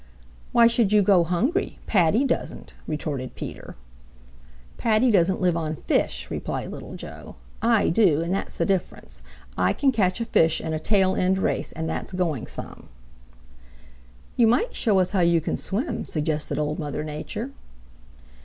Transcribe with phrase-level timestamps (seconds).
[0.51, 1.77] "Why should you go hungry?
[1.85, 3.75] Paddy doesn't," retorted Peter.
[4.75, 7.35] "Paddy doesn't live on fish," replied Little Joe.
[7.61, 9.21] "I do and that's the difference.
[9.55, 12.89] I can catch a fish in a tail end race, and that's going some."
[14.35, 17.51] "You might show us how you can swim," suggested Old Mother Nature.